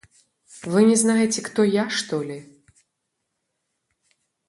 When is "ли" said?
2.23-2.65